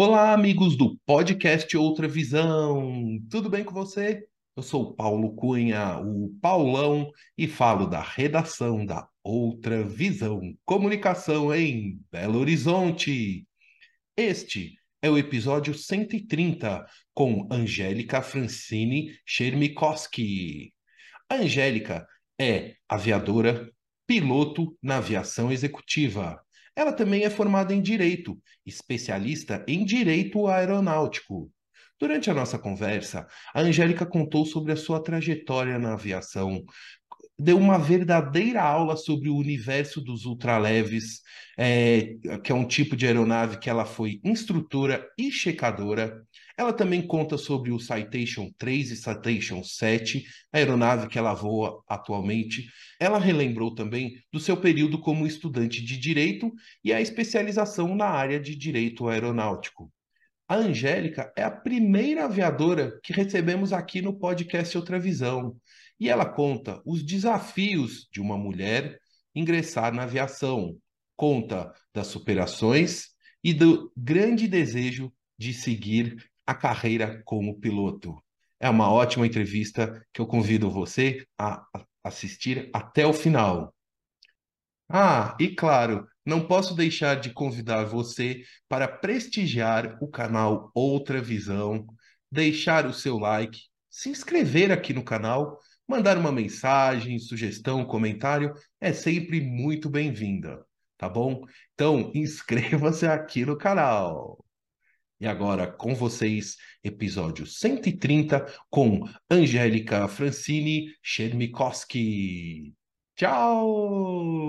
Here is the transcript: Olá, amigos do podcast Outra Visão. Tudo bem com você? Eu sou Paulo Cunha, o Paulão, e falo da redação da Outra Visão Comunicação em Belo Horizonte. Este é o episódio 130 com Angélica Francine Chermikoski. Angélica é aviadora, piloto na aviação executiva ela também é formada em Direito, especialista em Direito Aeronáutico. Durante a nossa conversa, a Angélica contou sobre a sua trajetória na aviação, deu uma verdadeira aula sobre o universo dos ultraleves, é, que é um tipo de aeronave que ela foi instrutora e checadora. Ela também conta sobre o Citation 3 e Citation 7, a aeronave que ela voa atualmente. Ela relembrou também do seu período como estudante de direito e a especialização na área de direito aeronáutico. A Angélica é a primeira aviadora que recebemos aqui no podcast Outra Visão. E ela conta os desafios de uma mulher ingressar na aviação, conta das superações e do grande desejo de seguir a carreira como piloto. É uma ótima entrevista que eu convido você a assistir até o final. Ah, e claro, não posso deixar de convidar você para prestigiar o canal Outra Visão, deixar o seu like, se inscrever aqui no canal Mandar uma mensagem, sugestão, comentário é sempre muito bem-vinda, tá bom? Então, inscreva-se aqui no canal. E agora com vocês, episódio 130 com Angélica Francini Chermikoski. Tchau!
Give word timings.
Olá, 0.00 0.32
amigos 0.32 0.76
do 0.76 0.96
podcast 1.04 1.76
Outra 1.76 2.06
Visão. 2.06 3.18
Tudo 3.28 3.50
bem 3.50 3.64
com 3.64 3.74
você? 3.74 4.24
Eu 4.54 4.62
sou 4.62 4.94
Paulo 4.94 5.34
Cunha, 5.34 5.98
o 5.98 6.32
Paulão, 6.40 7.10
e 7.36 7.48
falo 7.48 7.84
da 7.84 8.00
redação 8.00 8.86
da 8.86 9.08
Outra 9.24 9.82
Visão 9.82 10.54
Comunicação 10.64 11.52
em 11.52 12.00
Belo 12.12 12.38
Horizonte. 12.38 13.44
Este 14.16 14.78
é 15.02 15.10
o 15.10 15.18
episódio 15.18 15.74
130 15.74 16.86
com 17.12 17.48
Angélica 17.50 18.22
Francine 18.22 19.18
Chermikoski. 19.26 20.72
Angélica 21.28 22.06
é 22.40 22.76
aviadora, 22.88 23.68
piloto 24.06 24.78
na 24.80 24.98
aviação 24.98 25.50
executiva 25.50 26.40
ela 26.78 26.92
também 26.92 27.24
é 27.24 27.30
formada 27.30 27.74
em 27.74 27.82
Direito, 27.82 28.40
especialista 28.64 29.64
em 29.66 29.84
Direito 29.84 30.46
Aeronáutico. 30.46 31.50
Durante 31.98 32.30
a 32.30 32.34
nossa 32.34 32.56
conversa, 32.56 33.26
a 33.52 33.62
Angélica 33.62 34.06
contou 34.06 34.46
sobre 34.46 34.70
a 34.70 34.76
sua 34.76 35.02
trajetória 35.02 35.76
na 35.76 35.94
aviação, 35.94 36.64
deu 37.38 37.56
uma 37.56 37.78
verdadeira 37.78 38.62
aula 38.62 38.96
sobre 38.96 39.28
o 39.28 39.36
universo 39.36 40.00
dos 40.00 40.24
ultraleves, 40.24 41.22
é, 41.56 42.16
que 42.42 42.50
é 42.50 42.54
um 42.54 42.66
tipo 42.66 42.96
de 42.96 43.06
aeronave 43.06 43.58
que 43.58 43.70
ela 43.70 43.84
foi 43.84 44.20
instrutora 44.24 45.06
e 45.16 45.30
checadora. 45.30 46.20
Ela 46.56 46.72
também 46.72 47.00
conta 47.06 47.38
sobre 47.38 47.70
o 47.70 47.78
Citation 47.78 48.50
3 48.58 48.90
e 48.90 48.96
Citation 48.96 49.62
7, 49.62 50.24
a 50.52 50.58
aeronave 50.58 51.06
que 51.06 51.18
ela 51.18 51.32
voa 51.32 51.80
atualmente. 51.88 52.66
Ela 52.98 53.18
relembrou 53.18 53.72
também 53.72 54.20
do 54.32 54.40
seu 54.40 54.56
período 54.56 54.98
como 55.00 55.26
estudante 55.26 55.80
de 55.80 55.96
direito 55.96 56.52
e 56.82 56.92
a 56.92 57.00
especialização 57.00 57.94
na 57.94 58.06
área 58.06 58.40
de 58.40 58.56
direito 58.56 59.08
aeronáutico. 59.08 59.92
A 60.48 60.56
Angélica 60.56 61.30
é 61.36 61.42
a 61.42 61.50
primeira 61.50 62.24
aviadora 62.24 62.98
que 63.02 63.12
recebemos 63.12 63.70
aqui 63.70 64.00
no 64.00 64.18
podcast 64.18 64.74
Outra 64.78 64.98
Visão. 64.98 65.54
E 66.00 66.08
ela 66.08 66.24
conta 66.24 66.80
os 66.86 67.02
desafios 67.02 68.08
de 68.10 68.18
uma 68.18 68.38
mulher 68.38 68.98
ingressar 69.34 69.92
na 69.92 70.04
aviação, 70.04 70.74
conta 71.14 71.70
das 71.94 72.06
superações 72.06 73.08
e 73.44 73.52
do 73.52 73.92
grande 73.94 74.48
desejo 74.48 75.12
de 75.36 75.52
seguir 75.52 76.16
a 76.46 76.54
carreira 76.54 77.20
como 77.26 77.60
piloto. 77.60 78.16
É 78.58 78.70
uma 78.70 78.90
ótima 78.90 79.26
entrevista 79.26 80.02
que 80.14 80.20
eu 80.20 80.26
convido 80.26 80.70
você 80.70 81.26
a 81.38 81.62
assistir 82.02 82.70
até 82.72 83.06
o 83.06 83.12
final. 83.12 83.74
Ah, 84.88 85.36
e 85.38 85.48
claro, 85.54 86.08
não 86.28 86.46
posso 86.46 86.74
deixar 86.74 87.16
de 87.16 87.30
convidar 87.30 87.84
você 87.84 88.42
para 88.68 88.86
prestigiar 88.86 89.98
o 90.00 90.08
canal 90.08 90.70
Outra 90.74 91.20
Visão, 91.20 91.86
deixar 92.30 92.86
o 92.86 92.92
seu 92.92 93.18
like, 93.18 93.58
se 93.90 94.10
inscrever 94.10 94.70
aqui 94.70 94.92
no 94.92 95.02
canal 95.02 95.58
Mandar 95.88 96.18
uma 96.18 96.30
mensagem, 96.30 97.18
sugestão, 97.18 97.82
comentário 97.82 98.52
é 98.78 98.92
sempre 98.92 99.40
muito 99.40 99.88
bem-vinda, 99.88 100.62
tá 100.98 101.08
bom? 101.08 101.46
Então, 101.72 102.12
inscreva-se 102.14 103.06
aqui 103.06 103.46
no 103.46 103.56
canal. 103.56 104.44
E 105.18 105.26
agora 105.26 105.66
com 105.66 105.94
vocês, 105.94 106.56
episódio 106.84 107.46
130 107.46 108.44
com 108.68 109.02
Angélica 109.30 110.06
Francini 110.08 110.94
Chermikoski. 111.02 112.74
Tchau! 113.16 114.48